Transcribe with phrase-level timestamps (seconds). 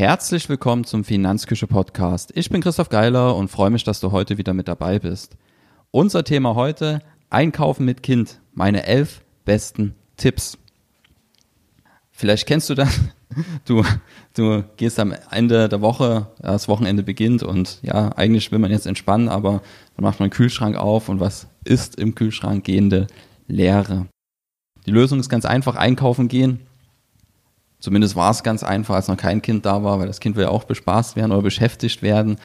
[0.00, 2.32] Herzlich willkommen zum Finanzküche Podcast.
[2.34, 5.36] Ich bin Christoph Geiler und freue mich, dass du heute wieder mit dabei bist.
[5.90, 8.40] Unser Thema heute, Einkaufen mit Kind.
[8.54, 10.56] Meine elf besten Tipps.
[12.10, 12.98] Vielleicht kennst du das.
[13.64, 13.84] Du,
[14.34, 18.86] du gehst am Ende der Woche, das Wochenende beginnt und ja, eigentlich will man jetzt
[18.86, 19.62] entspannen, aber
[19.94, 22.64] dann macht man den Kühlschrank auf und was ist im Kühlschrank?
[22.64, 23.06] Gehende
[23.46, 24.06] Leere.
[24.86, 26.58] Die Lösung ist ganz einfach, einkaufen gehen.
[27.80, 30.44] Zumindest war es ganz einfach, als noch kein Kind da war, weil das Kind will
[30.44, 32.36] ja auch bespaßt werden oder beschäftigt werden.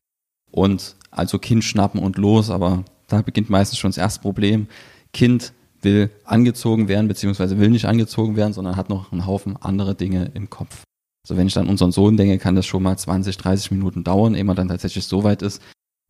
[0.52, 4.68] Und also Kind schnappen und los, aber da beginnt meistens schon das erste Problem.
[5.14, 9.94] Kind will angezogen werden, beziehungsweise will nicht angezogen werden, sondern hat noch einen Haufen andere
[9.94, 10.84] Dinge im Kopf.
[11.26, 14.36] Also wenn ich dann unseren Sohn denke, kann das schon mal 20, 30 Minuten dauern,
[14.36, 15.62] ehe man dann tatsächlich so weit ist,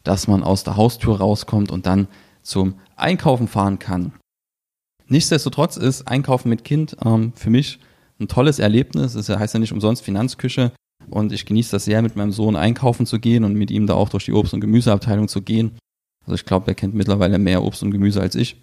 [0.03, 2.07] dass man aus der Haustür rauskommt und dann
[2.41, 4.13] zum Einkaufen fahren kann.
[5.07, 7.79] Nichtsdestotrotz ist Einkaufen mit Kind ähm, für mich
[8.19, 9.15] ein tolles Erlebnis.
[9.15, 10.71] Es heißt ja nicht umsonst Finanzküche.
[11.09, 13.93] Und ich genieße das sehr, mit meinem Sohn einkaufen zu gehen und mit ihm da
[13.93, 15.77] auch durch die Obst- und Gemüseabteilung zu gehen.
[16.21, 18.57] Also ich glaube, er kennt mittlerweile mehr Obst und Gemüse als ich.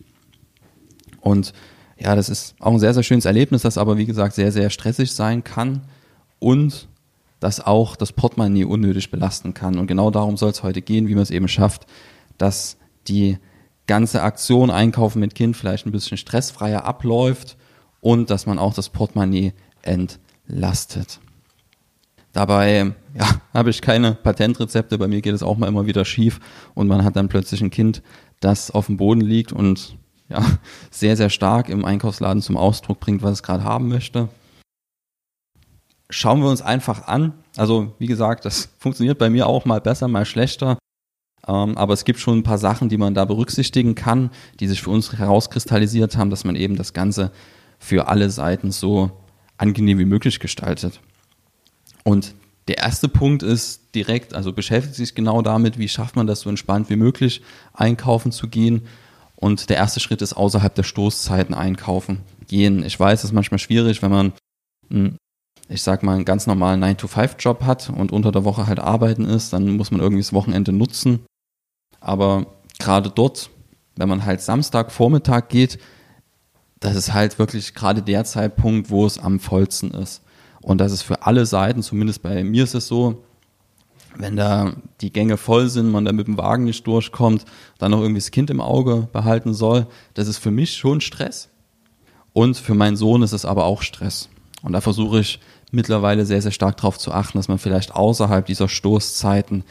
[1.21, 1.53] Und
[1.99, 4.71] ja, das ist auch ein sehr, sehr schönes Erlebnis, das aber, wie gesagt, sehr, sehr
[4.71, 5.83] stressig sein kann
[6.41, 6.89] und
[7.39, 9.79] das auch das Portemonnaie unnötig belasten kann.
[9.79, 11.87] Und genau darum soll es heute gehen, wie man es eben schafft,
[12.39, 13.39] dass die
[13.87, 17.57] ganze Aktion Einkaufen mit Kind vielleicht ein bisschen stressfreier abläuft
[18.03, 21.21] und dass man auch das Portemonnaie entlastet.
[22.33, 26.41] Dabei ja, habe ich keine Patentrezepte, bei mir geht es auch mal immer wieder schief
[26.75, 28.03] und man hat dann plötzlich ein Kind,
[28.41, 29.97] das auf dem Boden liegt und
[30.29, 30.45] ja,
[30.91, 34.29] sehr, sehr stark im Einkaufsladen zum Ausdruck bringt, was es gerade haben möchte.
[36.11, 37.33] Schauen wir uns einfach an.
[37.57, 40.77] Also, wie gesagt, das funktioniert bei mir auch mal besser, mal schlechter.
[41.47, 44.31] Ähm, aber es gibt schon ein paar Sachen, die man da berücksichtigen kann,
[44.61, 47.33] die sich für uns herauskristallisiert haben, dass man eben das Ganze
[47.83, 49.11] für alle Seiten so
[49.59, 51.01] angenehm wie möglich gestaltet.
[52.05, 52.35] Und
[52.69, 56.49] der erste Punkt ist direkt, also beschäftigt sich genau damit, wie schafft man das so
[56.49, 57.43] entspannt wie möglich
[57.75, 58.87] einkaufen zu gehen.
[59.35, 62.85] Und der erste Schritt ist außerhalb der Stoßzeiten einkaufen gehen.
[62.85, 64.33] Ich weiß, es ist manchmal schwierig, wenn man,
[65.69, 69.53] ich sag mal, einen ganz normalen 9-to-5-Job hat und unter der Woche halt arbeiten ist,
[69.53, 71.27] dann muss man irgendwie das Wochenende nutzen.
[71.99, 72.47] Aber
[72.79, 73.51] gerade dort,
[73.97, 75.81] wenn man halt Samstag Vormittag geht,
[76.83, 80.23] das ist halt wirklich gerade der Zeitpunkt, wo es am vollsten ist.
[80.61, 83.25] Und das ist für alle Seiten, zumindest bei mir ist es so,
[84.17, 87.45] wenn da die Gänge voll sind, man da mit dem Wagen nicht durchkommt,
[87.79, 91.49] dann noch irgendwie das Kind im Auge behalten soll, das ist für mich schon Stress.
[92.33, 94.29] Und für meinen Sohn ist es aber auch Stress.
[94.63, 98.45] Und da versuche ich mittlerweile sehr, sehr stark darauf zu achten, dass man vielleicht außerhalb
[98.45, 99.65] dieser Stoßzeiten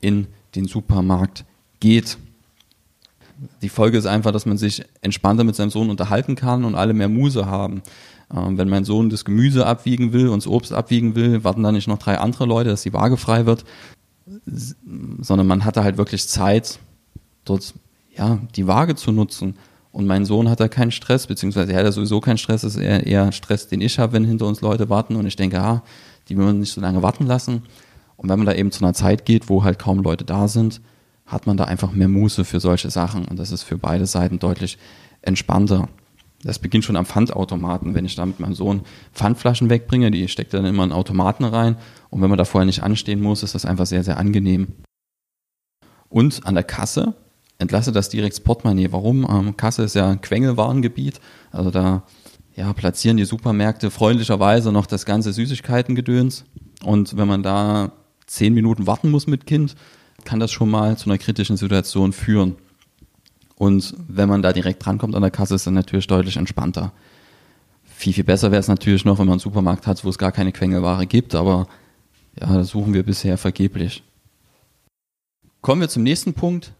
[0.00, 1.44] in den Supermarkt
[1.80, 2.18] geht
[3.62, 6.94] die Folge ist einfach, dass man sich entspannter mit seinem Sohn unterhalten kann und alle
[6.94, 7.82] mehr Muse haben.
[8.34, 11.72] Ähm, wenn mein Sohn das Gemüse abwiegen will und das Obst abwiegen will, warten da
[11.72, 13.64] nicht noch drei andere Leute, dass die Waage frei wird,
[15.20, 16.78] sondern man hatte halt wirklich Zeit,
[17.44, 17.74] dort
[18.14, 19.54] ja, die Waage zu nutzen.
[19.90, 22.76] Und mein Sohn hat da keinen Stress, beziehungsweise er hat ja sowieso keinen Stress, das
[22.76, 25.16] ist eher, eher Stress, den ich habe, wenn hinter uns Leute warten.
[25.16, 25.82] Und ich denke, ah,
[26.28, 27.62] die will man nicht so lange warten lassen.
[28.16, 30.80] Und wenn man da eben zu einer Zeit geht, wo halt kaum Leute da sind,
[31.28, 34.38] hat man da einfach mehr Muße für solche Sachen und das ist für beide Seiten
[34.38, 34.78] deutlich
[35.22, 35.88] entspannter.
[36.42, 37.94] Das beginnt schon am Pfandautomaten.
[37.94, 41.76] Wenn ich da mit meinem Sohn Pfandflaschen wegbringe, die steckt dann immer in Automaten rein
[42.10, 44.68] und wenn man da vorher nicht anstehen muss, ist das einfach sehr, sehr angenehm.
[46.08, 47.14] Und an der Kasse
[47.58, 48.92] entlasse das direkt das Portemonnaie.
[48.92, 49.26] Warum?
[49.28, 52.04] Ähm, Kasse ist ja ein Quengelwarengebiet, also da
[52.54, 56.44] ja, platzieren die Supermärkte freundlicherweise noch das ganze Süßigkeitengedöns
[56.82, 57.92] und wenn man da
[58.26, 59.74] zehn Minuten warten muss mit Kind,
[60.24, 62.56] kann das schon mal zu einer kritischen Situation führen.
[63.56, 66.92] Und wenn man da direkt drankommt an der Kasse, ist dann natürlich deutlich entspannter.
[67.84, 70.30] Viel, viel besser wäre es natürlich noch, wenn man einen Supermarkt hat, wo es gar
[70.30, 71.66] keine Quengelware gibt, aber
[72.40, 74.04] ja, da suchen wir bisher vergeblich.
[75.60, 76.72] Kommen wir zum nächsten Punkt.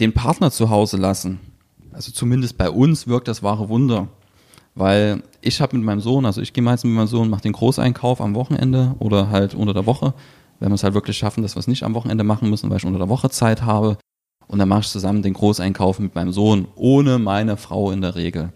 [0.00, 1.38] Den Partner zu Hause lassen.
[1.92, 4.08] Also zumindest bei uns wirkt das wahre Wunder.
[4.74, 7.52] Weil ich habe mit meinem Sohn, also ich gehe meistens mit meinem Sohn, mache den
[7.52, 10.14] Großeinkauf am Wochenende oder halt unter der Woche
[10.60, 12.76] wenn wir es halt wirklich schaffen, dass wir es nicht am Wochenende machen müssen, weil
[12.76, 13.96] ich unter der Woche Zeit habe.
[14.46, 18.14] Und dann mache ich zusammen den Großeinkauf mit meinem Sohn, ohne meine Frau in der
[18.14, 18.52] Regel.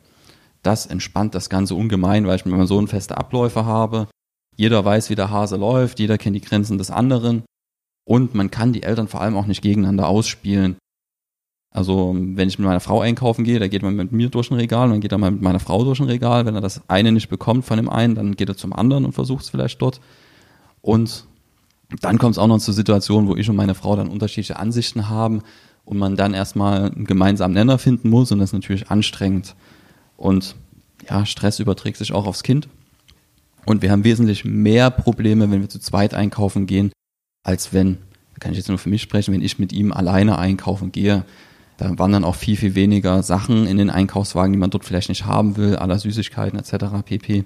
[0.63, 4.09] Das entspannt das Ganze ungemein, weil ich mit meinem Sohn feste Abläufe habe.
[4.57, 7.43] Jeder weiß, wie der Hase läuft, jeder kennt die Grenzen des anderen.
[8.07, 10.77] Und man kann die Eltern vor allem auch nicht gegeneinander ausspielen.
[11.71, 14.55] Also, wenn ich mit meiner Frau einkaufen gehe, da geht man mit mir durch ein
[14.55, 16.47] Regal und dann geht er mal mit meiner Frau durch ein Regal.
[16.47, 19.13] Wenn er das eine nicht bekommt von dem einen, dann geht er zum anderen und
[19.13, 20.01] versucht es vielleicht dort.
[20.83, 21.27] Und
[22.01, 25.09] dann kommt es auch noch zur Situation, wo ich und meine Frau dann unterschiedliche Ansichten
[25.09, 25.43] haben
[25.85, 29.55] und man dann erstmal einen gemeinsamen Nenner finden muss und das ist natürlich anstrengend.
[30.17, 30.57] Und
[31.09, 32.69] ja, Stress überträgt sich auch aufs Kind.
[33.67, 36.93] Und wir haben wesentlich mehr Probleme, wenn wir zu zweit einkaufen gehen,
[37.43, 37.99] als wenn,
[38.35, 41.25] da kann ich jetzt nur für mich sprechen, wenn ich mit ihm alleine einkaufen gehe.
[41.77, 45.25] Da wandern auch viel, viel weniger Sachen in den Einkaufswagen, die man dort vielleicht nicht
[45.25, 47.03] haben will, aller Süßigkeiten etc.
[47.05, 47.45] pp.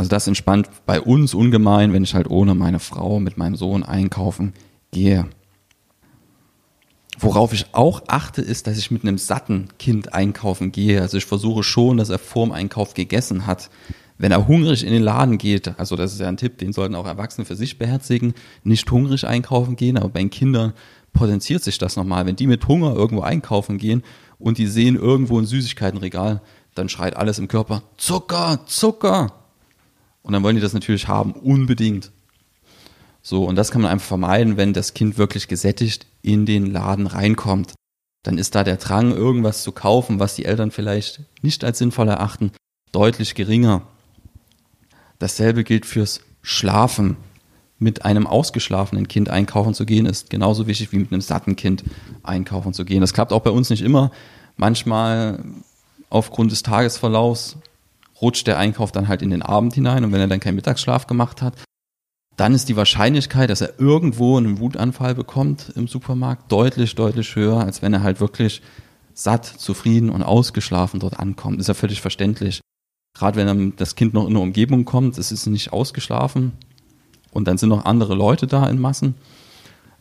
[0.00, 3.82] Also das entspannt bei uns ungemein, wenn ich halt ohne meine Frau mit meinem Sohn
[3.82, 4.54] einkaufen
[4.92, 5.26] gehe.
[7.18, 11.02] Worauf ich auch achte, ist, dass ich mit einem satten Kind einkaufen gehe.
[11.02, 13.68] Also ich versuche schon, dass er vorm Einkauf gegessen hat.
[14.16, 16.94] Wenn er hungrig in den Laden geht, also das ist ja ein Tipp, den sollten
[16.94, 18.32] auch Erwachsene für sich beherzigen,
[18.64, 20.72] nicht hungrig einkaufen gehen, aber bei den Kindern
[21.12, 22.24] potenziert sich das nochmal.
[22.24, 24.02] Wenn die mit Hunger irgendwo einkaufen gehen
[24.38, 26.40] und die sehen irgendwo ein Süßigkeitenregal,
[26.74, 29.39] dann schreit alles im Körper, Zucker, Zucker.
[30.22, 32.12] Und dann wollen die das natürlich haben, unbedingt.
[33.22, 37.06] So, und das kann man einfach vermeiden, wenn das Kind wirklich gesättigt in den Laden
[37.06, 37.74] reinkommt.
[38.22, 42.08] Dann ist da der Drang, irgendwas zu kaufen, was die Eltern vielleicht nicht als sinnvoll
[42.08, 42.52] erachten,
[42.92, 43.82] deutlich geringer.
[45.18, 47.16] Dasselbe gilt fürs Schlafen.
[47.82, 51.82] Mit einem ausgeschlafenen Kind einkaufen zu gehen, ist genauso wichtig wie mit einem satten Kind
[52.22, 53.00] einkaufen zu gehen.
[53.00, 54.10] Das klappt auch bei uns nicht immer.
[54.58, 55.42] Manchmal
[56.10, 57.56] aufgrund des Tagesverlaufs
[58.20, 61.06] rutscht der Einkauf dann halt in den Abend hinein und wenn er dann keinen Mittagsschlaf
[61.06, 61.54] gemacht hat,
[62.36, 67.60] dann ist die Wahrscheinlichkeit, dass er irgendwo einen Wutanfall bekommt im Supermarkt deutlich, deutlich höher,
[67.60, 68.62] als wenn er halt wirklich
[69.12, 71.60] satt, zufrieden und ausgeschlafen dort ankommt.
[71.60, 72.60] Ist ja völlig verständlich.
[73.14, 76.52] Gerade wenn das Kind noch in eine Umgebung kommt, es ist nicht ausgeschlafen
[77.32, 79.14] und dann sind noch andere Leute da in Massen,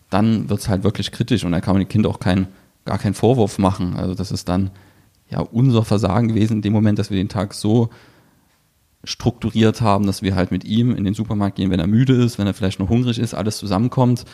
[0.10, 2.48] dann wird es halt wirklich kritisch und da kann man dem Kind auch kein,
[2.86, 3.96] gar keinen Vorwurf machen.
[3.98, 4.72] Also das ist dann
[5.30, 7.90] ja unser Versagen gewesen in dem Moment, dass wir den Tag so
[9.04, 12.38] strukturiert haben, dass wir halt mit ihm in den Supermarkt gehen, wenn er müde ist,
[12.38, 14.26] wenn er vielleicht noch hungrig ist, alles zusammenkommt.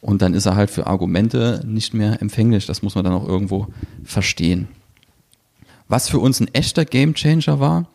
[0.00, 2.66] Und dann ist er halt für Argumente nicht mehr empfänglich.
[2.66, 3.68] Das muss man dann auch irgendwo
[4.02, 4.68] verstehen.
[5.88, 7.86] Was für uns ein echter Gamechanger war,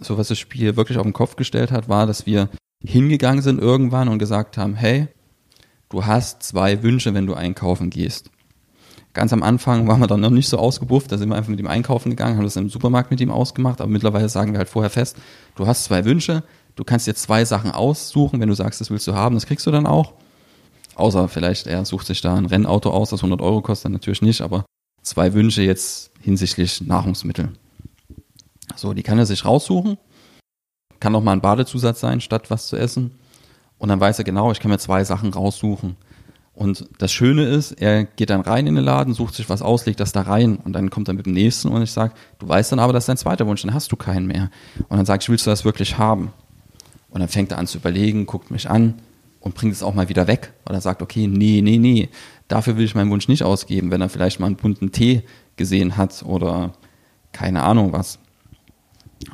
[0.00, 2.48] so was das Spiel wirklich auf den Kopf gestellt hat, war, dass wir
[2.84, 5.08] hingegangen sind irgendwann und gesagt haben, hey,
[5.88, 8.30] du hast zwei Wünsche, wenn du einkaufen gehst.
[9.14, 11.60] Ganz am Anfang waren wir dann noch nicht so ausgebufft, da sind wir einfach mit
[11.60, 14.70] ihm einkaufen gegangen, haben das im Supermarkt mit ihm ausgemacht, aber mittlerweile sagen wir halt
[14.70, 15.16] vorher fest,
[15.54, 16.42] du hast zwei Wünsche,
[16.76, 19.66] du kannst dir zwei Sachen aussuchen, wenn du sagst, das willst du haben, das kriegst
[19.66, 20.14] du dann auch.
[20.94, 24.40] Außer vielleicht er sucht sich da ein Rennauto aus, das 100 Euro kostet, natürlich nicht,
[24.40, 24.64] aber
[25.02, 27.50] zwei Wünsche jetzt hinsichtlich Nahrungsmittel.
[28.76, 29.98] So, die kann er sich raussuchen.
[31.00, 33.12] Kann auch mal ein Badezusatz sein, statt was zu essen.
[33.78, 35.96] Und dann weiß er genau, ich kann mir zwei Sachen raussuchen.
[36.62, 39.84] Und das Schöne ist, er geht dann rein in den Laden, sucht sich was aus,
[39.84, 42.46] legt das da rein und dann kommt er mit dem nächsten und ich sage, du
[42.48, 44.48] weißt dann aber, das ist dein zweiter Wunsch, dann hast du keinen mehr.
[44.88, 46.32] Und dann sage ich, willst du das wirklich haben?
[47.10, 48.94] Und dann fängt er an zu überlegen, guckt mich an
[49.40, 50.52] und bringt es auch mal wieder weg.
[50.68, 52.10] Oder sagt, okay, nee, nee, nee,
[52.46, 55.24] dafür will ich meinen Wunsch nicht ausgeben, wenn er vielleicht mal einen bunten Tee
[55.56, 56.74] gesehen hat oder
[57.32, 58.20] keine Ahnung was.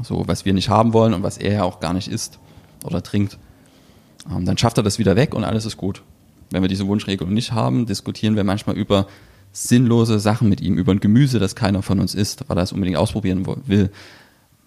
[0.02, 2.38] So, was wir nicht haben wollen und was er ja auch gar nicht isst
[2.84, 3.36] oder trinkt.
[4.34, 6.02] Ähm, dann schafft er das wieder weg und alles ist gut.
[6.50, 9.06] Wenn wir diese Wunschregelung nicht haben, diskutieren wir manchmal über
[9.52, 12.72] sinnlose Sachen mit ihm, über ein Gemüse, das keiner von uns isst, weil er es
[12.72, 13.90] unbedingt ausprobieren will,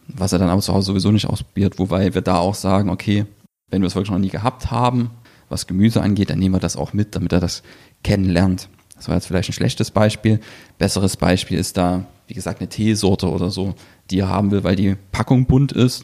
[0.07, 3.25] was er dann aber zu Hause sowieso nicht ausprobiert, wobei wir da auch sagen, okay,
[3.69, 5.11] wenn wir es wirklich noch nie gehabt haben,
[5.49, 7.63] was Gemüse angeht, dann nehmen wir das auch mit, damit er das
[8.03, 8.69] kennenlernt.
[8.95, 10.39] Das war jetzt vielleicht ein schlechtes Beispiel.
[10.77, 13.73] Besseres Beispiel ist da, wie gesagt, eine Teesorte oder so,
[14.09, 16.03] die er haben will, weil die Packung bunt ist.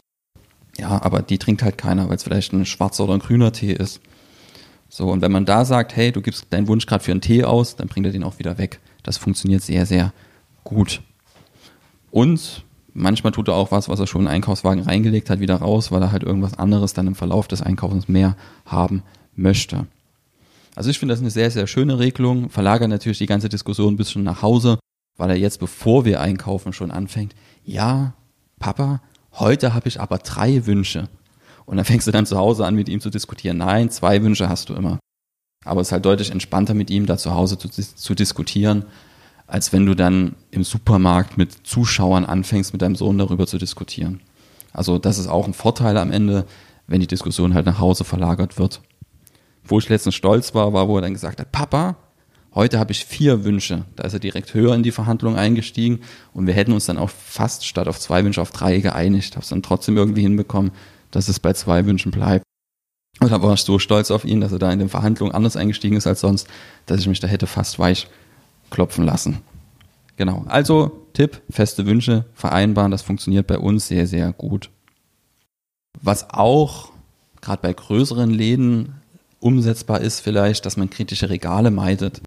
[0.76, 3.72] Ja, aber die trinkt halt keiner, weil es vielleicht ein schwarzer oder ein grüner Tee
[3.72, 4.00] ist.
[4.88, 7.44] So, und wenn man da sagt, hey, du gibst deinen Wunsch gerade für einen Tee
[7.44, 8.80] aus, dann bringt er den auch wieder weg.
[9.02, 10.12] Das funktioniert sehr, sehr
[10.64, 11.02] gut.
[12.10, 12.64] Und
[12.94, 15.92] manchmal tut er auch was, was er schon in den Einkaufswagen reingelegt hat, wieder raus,
[15.92, 19.02] weil er halt irgendwas anderes dann im Verlauf des Einkaufens mehr haben
[19.36, 19.86] möchte.
[20.74, 23.96] Also ich finde das eine sehr, sehr schöne Regelung, verlagert natürlich die ganze Diskussion ein
[23.96, 24.78] bisschen nach Hause,
[25.16, 28.14] weil er jetzt, bevor wir einkaufen, schon anfängt, ja,
[28.58, 29.02] Papa,
[29.34, 31.08] heute habe ich aber drei Wünsche.
[31.68, 33.58] Und dann fängst du dann zu Hause an, mit ihm zu diskutieren.
[33.58, 34.98] Nein, zwei Wünsche hast du immer.
[35.66, 38.86] Aber es ist halt deutlich entspannter, mit ihm da zu Hause zu, zu diskutieren,
[39.46, 44.22] als wenn du dann im Supermarkt mit Zuschauern anfängst, mit deinem Sohn darüber zu diskutieren.
[44.72, 46.46] Also das ist auch ein Vorteil am Ende,
[46.86, 48.80] wenn die Diskussion halt nach Hause verlagert wird.
[49.62, 51.96] Wo ich letztens stolz war, war, wo er dann gesagt hat, Papa,
[52.54, 53.84] heute habe ich vier Wünsche.
[53.94, 56.00] Da ist er direkt höher in die Verhandlung eingestiegen
[56.32, 59.34] und wir hätten uns dann auch fast statt auf zwei Wünsche auf drei geeinigt.
[59.34, 60.70] Habe es dann trotzdem irgendwie hinbekommen,
[61.10, 62.44] dass es bei zwei Wünschen bleibt.
[63.20, 65.56] Und da war ich so stolz auf ihn, dass er da in den Verhandlungen anders
[65.56, 66.46] eingestiegen ist als sonst,
[66.86, 68.06] dass ich mich da hätte fast weich
[68.70, 69.40] klopfen lassen.
[70.16, 70.44] Genau.
[70.48, 74.70] Also Tipp, feste Wünsche vereinbaren, das funktioniert bei uns sehr, sehr gut.
[76.00, 76.90] Was auch
[77.40, 78.94] gerade bei größeren Läden
[79.40, 82.20] umsetzbar ist vielleicht, dass man kritische Regale meidet.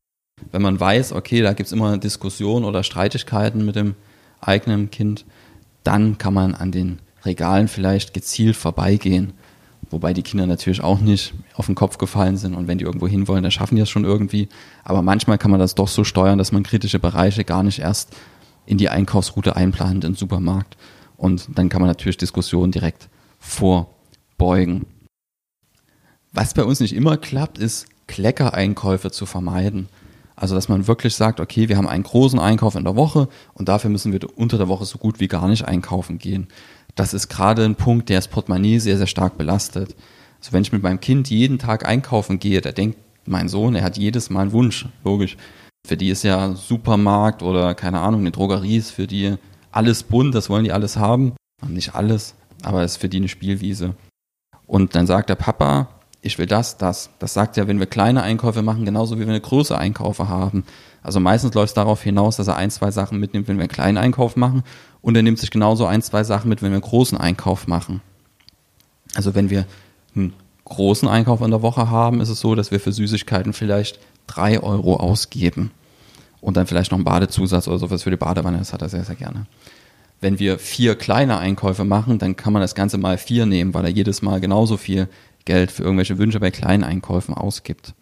[0.51, 3.95] Wenn man weiß, okay, da gibt es immer Diskussionen oder Streitigkeiten mit dem
[4.39, 5.25] eigenen Kind,
[5.83, 9.33] dann kann man an den Regalen vielleicht gezielt vorbeigehen.
[9.89, 13.07] Wobei die Kinder natürlich auch nicht auf den Kopf gefallen sind und wenn die irgendwo
[13.07, 14.47] hinwollen, dann schaffen die das schon irgendwie.
[14.83, 18.15] Aber manchmal kann man das doch so steuern, dass man kritische Bereiche gar nicht erst
[18.65, 20.77] in die Einkaufsroute einplant im Supermarkt.
[21.17, 23.09] Und dann kann man natürlich Diskussionen direkt
[23.39, 24.85] vorbeugen.
[26.31, 29.89] Was bei uns nicht immer klappt, ist Kleckereinkäufe zu vermeiden.
[30.35, 33.69] Also, dass man wirklich sagt, okay, wir haben einen großen Einkauf in der Woche und
[33.69, 36.47] dafür müssen wir unter der Woche so gut wie gar nicht einkaufen gehen.
[36.95, 39.95] Das ist gerade ein Punkt, der das Portemonnaie sehr, sehr stark belastet.
[40.39, 43.83] Also, wenn ich mit meinem Kind jeden Tag einkaufen gehe, da denkt mein Sohn, er
[43.83, 45.37] hat jedes Mal einen Wunsch, logisch.
[45.87, 49.35] Für die ist ja Supermarkt oder keine Ahnung, eine Drogerie ist für die
[49.71, 51.33] alles bunt, das wollen die alles haben.
[51.67, 53.95] Nicht alles, aber es ist für die eine Spielwiese.
[54.65, 55.89] Und dann sagt der Papa,
[56.21, 57.09] ich will das, das.
[57.19, 60.63] Das sagt ja, wenn wir kleine Einkäufe machen, genauso wie wenn wir große Einkäufe haben.
[61.01, 63.71] Also meistens läuft es darauf hinaus, dass er ein, zwei Sachen mitnimmt, wenn wir einen
[63.71, 64.63] kleinen Einkauf machen.
[65.01, 68.01] Und er nimmt sich genauso ein, zwei Sachen mit, wenn wir einen großen Einkauf machen.
[69.15, 69.65] Also wenn wir
[70.15, 70.33] einen
[70.65, 74.61] großen Einkauf in der Woche haben, ist es so, dass wir für Süßigkeiten vielleicht drei
[74.61, 75.71] Euro ausgeben.
[76.39, 79.03] Und dann vielleicht noch einen Badezusatz oder sowas für die Badewanne, das hat er sehr,
[79.03, 79.45] sehr gerne.
[80.21, 83.85] Wenn wir vier kleine Einkäufe machen, dann kann man das Ganze mal vier nehmen, weil
[83.85, 85.07] er jedes Mal genauso viel
[85.45, 87.93] Geld für irgendwelche Wünsche bei kleinen Einkäufen ausgibt.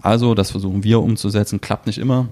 [0.00, 2.28] Also, das versuchen wir umzusetzen, klappt nicht immer,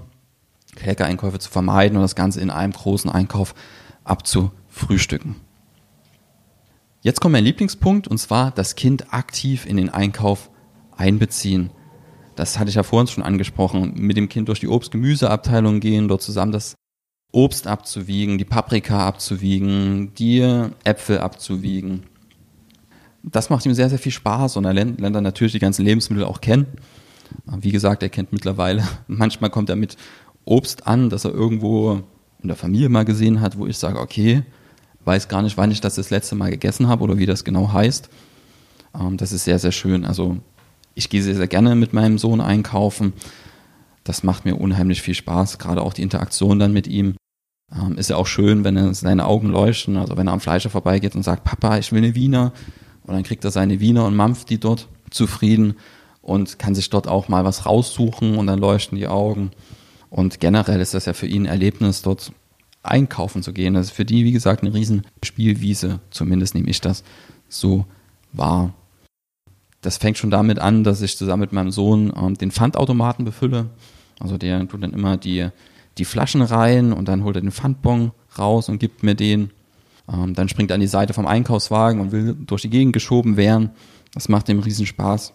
[0.75, 3.55] Kleckereinkäufe zu vermeiden und das Ganze in einem großen Einkauf
[4.03, 5.35] abzufrühstücken.
[7.01, 10.49] Jetzt kommt mein Lieblingspunkt und zwar das Kind aktiv in den Einkauf
[10.95, 11.69] einbeziehen.
[12.35, 16.21] Das hatte ich ja vorhin schon angesprochen, mit dem Kind durch die Obst-Gemüseabteilung gehen, dort
[16.21, 16.75] zusammen das
[17.31, 20.41] Obst abzuwiegen, die Paprika abzuwiegen, die
[20.83, 22.03] Äpfel abzuwiegen
[23.31, 25.85] das macht ihm sehr, sehr viel Spaß und er lernt, lernt dann natürlich die ganzen
[25.85, 26.67] Lebensmittel auch kennen.
[27.59, 29.97] Wie gesagt, er kennt mittlerweile, manchmal kommt er mit
[30.45, 32.03] Obst an, das er irgendwo
[32.41, 34.43] in der Familie mal gesehen hat, wo ich sage, okay,
[35.05, 37.71] weiß gar nicht, wann ich das das letzte Mal gegessen habe oder wie das genau
[37.71, 38.09] heißt.
[38.99, 40.05] Ähm, das ist sehr, sehr schön.
[40.05, 40.37] Also
[40.93, 43.13] ich gehe sehr, sehr gerne mit meinem Sohn einkaufen.
[44.03, 47.15] Das macht mir unheimlich viel Spaß, gerade auch die Interaktion dann mit ihm.
[47.75, 51.15] Ähm, ist ja auch schön, wenn seine Augen leuchten, also wenn er am Fleischer vorbeigeht
[51.15, 52.53] und sagt, Papa, ich will eine Wiener,
[53.05, 55.75] und dann kriegt er seine Wiener und mampft die dort zufrieden
[56.21, 59.51] und kann sich dort auch mal was raussuchen und dann leuchten die Augen.
[60.09, 62.31] Und generell ist das ja für ihn ein Erlebnis, dort
[62.83, 63.73] einkaufen zu gehen.
[63.73, 65.99] Das ist für die, wie gesagt, eine riesen Spielwiese.
[66.09, 67.03] Zumindest nehme ich das
[67.49, 67.85] so
[68.31, 68.73] wahr.
[69.81, 73.69] Das fängt schon damit an, dass ich zusammen mit meinem Sohn ähm, den Pfandautomaten befülle.
[74.19, 75.49] Also der tut dann immer die,
[75.97, 79.51] die Flaschen rein und dann holt er den Pfandbon raus und gibt mir den.
[80.11, 83.37] Ähm, dann springt er an die Seite vom Einkaufswagen und will durch die Gegend geschoben
[83.37, 83.71] werden.
[84.13, 85.33] Das macht ihm riesen Spaß.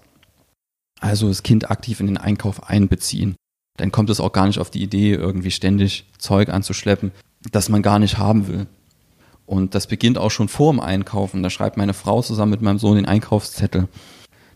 [1.00, 3.34] Also das Kind aktiv in den Einkauf einbeziehen.
[3.76, 7.12] Dann kommt es auch gar nicht auf die Idee, irgendwie ständig Zeug anzuschleppen,
[7.50, 8.66] das man gar nicht haben will.
[9.46, 11.42] Und das beginnt auch schon vor dem Einkaufen.
[11.42, 13.88] Da schreibt meine Frau zusammen mit meinem Sohn den Einkaufszettel.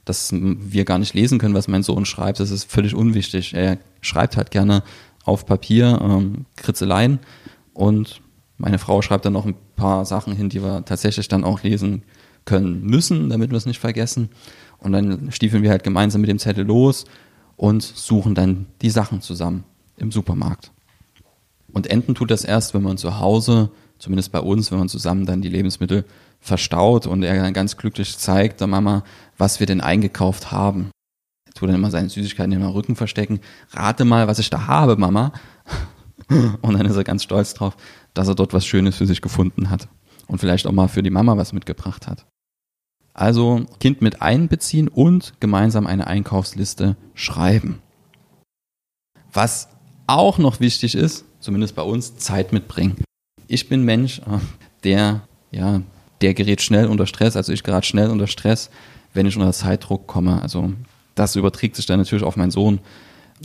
[0.05, 3.55] Dass wir gar nicht lesen können, was mein Sohn schreibt, das ist völlig unwichtig.
[3.55, 4.83] Er schreibt halt gerne
[5.25, 7.19] auf Papier ähm, Kritzeleien
[7.73, 8.21] und
[8.57, 12.03] meine Frau schreibt dann noch ein paar Sachen hin, die wir tatsächlich dann auch lesen
[12.45, 14.31] können müssen, damit wir es nicht vergessen.
[14.79, 17.05] Und dann stiefeln wir halt gemeinsam mit dem Zettel los
[17.57, 19.65] und suchen dann die Sachen zusammen
[19.97, 20.73] im Supermarkt.
[21.73, 25.27] Und enden tut das erst, wenn man zu Hause, zumindest bei uns, wenn man zusammen
[25.27, 26.05] dann die Lebensmittel
[26.41, 29.03] verstaut und er dann ganz glücklich zeigt der Mama,
[29.39, 30.91] was wir denn eingekauft haben.
[31.47, 33.41] Er tut dann immer seine Süßigkeiten in den Rücken verstecken.
[33.73, 35.33] Rate mal, was ich da habe, Mama.
[36.63, 37.77] Und dann ist er ganz stolz drauf,
[38.15, 39.89] dass er dort was Schönes für sich gefunden hat
[40.27, 42.27] und vielleicht auch mal für die Mama was mitgebracht hat.
[43.13, 47.81] Also Kind mit einbeziehen und gemeinsam eine Einkaufsliste schreiben.
[49.33, 49.69] Was
[50.07, 52.97] auch noch wichtig ist, zumindest bei uns, Zeit mitbringen.
[53.47, 54.39] Ich bin Mensch, äh,
[54.83, 55.83] der, ja,
[56.21, 58.71] der gerät schnell unter Stress, also ich gerate schnell unter Stress,
[59.13, 60.43] wenn ich unter Zeitdruck komme.
[60.43, 60.73] Also
[61.15, 62.81] das überträgt sich dann natürlich auf meinen Sohn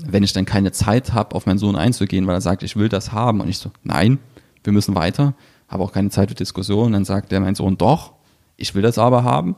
[0.06, 2.90] wenn ich dann keine Zeit habe, auf meinen Sohn einzugehen, weil er sagt, ich will
[2.90, 4.20] das haben und ich so, nein,
[4.64, 5.34] wir müssen weiter,
[5.68, 8.14] habe auch keine Zeit für Diskussion, dann sagt der mein Sohn, doch,
[8.58, 9.56] ich will das aber haben.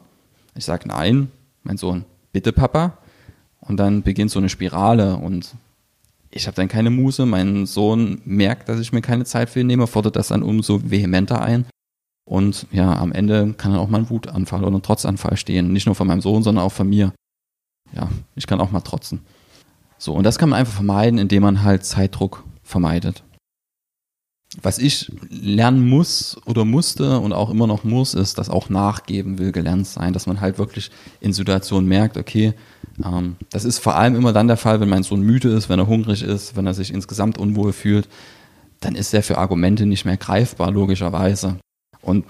[0.56, 1.32] Ich sage, nein,
[1.64, 2.98] mein Sohn, bitte Papa.
[3.60, 5.56] Und dann beginnt so eine Spirale und
[6.32, 7.26] ich habe dann keine Muße.
[7.26, 10.90] Mein Sohn merkt, dass ich mir keine Zeit für ihn nehme, fordert das dann umso
[10.90, 11.66] vehementer ein.
[12.26, 15.74] Und ja, am Ende kann dann auch mal ein Wutanfall oder ein Trotzanfall stehen.
[15.74, 17.14] Nicht nur von meinem Sohn, sondern auch von mir.
[17.94, 19.20] Ja, ich kann auch mal trotzen.
[20.02, 23.22] So, und das kann man einfach vermeiden, indem man halt Zeitdruck vermeidet.
[24.60, 29.38] Was ich lernen muss oder musste und auch immer noch muss, ist, dass auch nachgeben
[29.38, 30.90] will gelernt sein, dass man halt wirklich
[31.20, 32.56] in Situationen merkt, okay,
[33.06, 35.78] ähm, das ist vor allem immer dann der Fall, wenn mein Sohn müde ist, wenn
[35.78, 38.10] er hungrig ist, wenn er sich insgesamt unwohl fühlt,
[38.80, 41.58] dann ist er für Argumente nicht mehr greifbar, logischerweise.
[42.02, 42.26] Und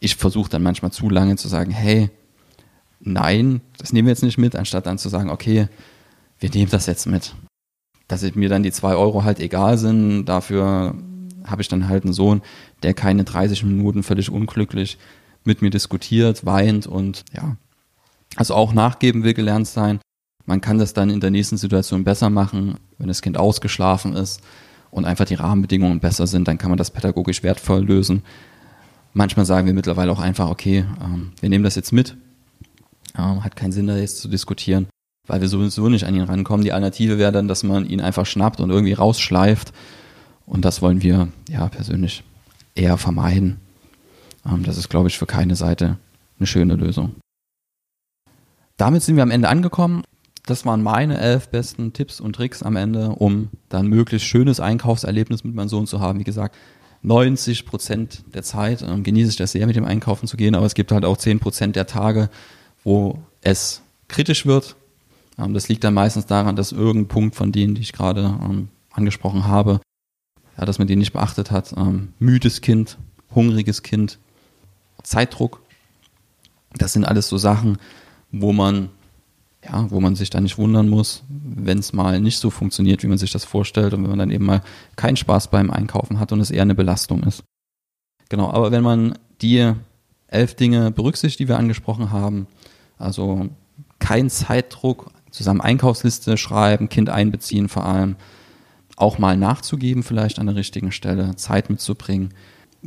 [0.00, 2.08] ich versuche dann manchmal zu lange zu sagen, hey,
[2.98, 5.68] nein, das nehmen wir jetzt nicht mit, anstatt dann zu sagen, okay,
[6.38, 7.34] wir nehmen das jetzt mit.
[8.06, 10.94] Dass mir dann die zwei Euro halt egal sind, dafür
[11.44, 12.42] habe ich dann halt einen Sohn,
[12.82, 14.98] der keine 30 Minuten völlig unglücklich
[15.44, 17.56] mit mir diskutiert, weint und ja,
[18.36, 20.00] also auch nachgeben will gelernt sein.
[20.46, 24.40] Man kann das dann in der nächsten Situation besser machen, wenn das Kind ausgeschlafen ist
[24.90, 28.22] und einfach die Rahmenbedingungen besser sind, dann kann man das pädagogisch wertvoll lösen.
[29.12, 32.16] Manchmal sagen wir mittlerweile auch einfach, okay, ähm, wir nehmen das jetzt mit.
[33.16, 34.86] Ähm, hat keinen Sinn, da jetzt zu diskutieren,
[35.28, 36.64] weil wir sowieso nicht an ihn rankommen.
[36.64, 39.72] Die Alternative wäre dann, dass man ihn einfach schnappt und irgendwie rausschleift.
[40.46, 42.24] Und das wollen wir ja persönlich
[42.74, 43.58] eher vermeiden.
[44.44, 45.98] Ähm, das ist, glaube ich, für keine Seite
[46.38, 47.14] eine schöne Lösung.
[48.76, 50.02] Damit sind wir am Ende angekommen.
[50.46, 55.44] Das waren meine elf besten Tipps und Tricks am Ende, um dann möglichst schönes Einkaufserlebnis
[55.44, 56.18] mit meinem Sohn zu haben.
[56.20, 56.56] Wie gesagt,
[57.02, 60.64] 90 Prozent der Zeit ähm, genieße ich das sehr, mit dem Einkaufen zu gehen, aber
[60.64, 62.30] es gibt halt auch 10 Prozent der Tage,
[62.82, 64.76] wo es kritisch wird.
[65.38, 68.68] Ähm, das liegt dann meistens daran, dass irgendein Punkt von denen, die ich gerade ähm,
[68.92, 69.80] angesprochen habe,
[70.56, 71.72] ja, dass man den nicht beachtet hat.
[71.76, 72.98] Ähm, müdes Kind,
[73.34, 74.18] hungriges Kind,
[75.02, 75.62] Zeitdruck.
[76.76, 77.78] Das sind alles so Sachen,
[78.30, 78.90] wo man
[79.64, 83.08] ja, wo man sich dann nicht wundern muss, wenn es mal nicht so funktioniert, wie
[83.08, 84.62] man sich das vorstellt und wenn man dann eben mal
[84.96, 87.42] keinen Spaß beim Einkaufen hat und es eher eine Belastung ist.
[88.28, 89.72] Genau, aber wenn man die
[90.28, 92.46] elf Dinge berücksichtigt, die wir angesprochen haben,
[92.98, 93.48] also
[93.98, 98.16] kein Zeitdruck, zusammen Einkaufsliste schreiben, Kind einbeziehen vor allem,
[98.96, 102.34] auch mal nachzugeben vielleicht an der richtigen Stelle, Zeit mitzubringen,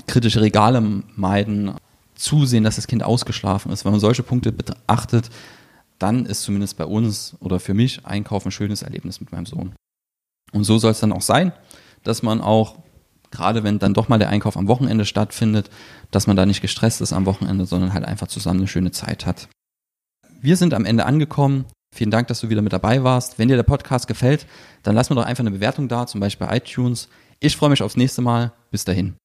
[0.08, 0.81] kritische Regale
[1.15, 1.74] meiden,
[2.15, 3.86] zusehen, dass das Kind ausgeschlafen ist.
[3.86, 5.29] Wenn man solche Punkte beachtet,
[5.98, 9.74] dann ist zumindest bei uns oder für mich Einkaufen ein schönes Erlebnis mit meinem Sohn.
[10.51, 11.53] Und so soll es dann auch sein,
[12.03, 12.75] dass man auch,
[13.31, 15.70] gerade wenn dann doch mal der Einkauf am Wochenende stattfindet,
[16.11, 19.25] dass man da nicht gestresst ist am Wochenende, sondern halt einfach zusammen eine schöne Zeit
[19.25, 19.48] hat.
[20.42, 21.66] Wir sind am Ende angekommen.
[21.94, 23.38] Vielen Dank, dass du wieder mit dabei warst.
[23.38, 24.46] Wenn dir der Podcast gefällt,
[24.84, 27.10] dann lass mir doch einfach eine Bewertung da, zum Beispiel bei iTunes.
[27.40, 28.54] Ich freue mich aufs nächste Mal.
[28.72, 29.21] Bis dahin.